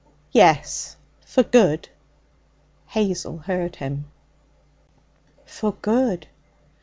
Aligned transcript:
'Yes, 0.31 0.95
for 1.27 1.43
good.' 1.43 1.89
Hazel 2.87 3.37
heard 3.37 3.75
him. 3.75 4.05
'For 5.45 5.73
good.' 5.83 6.25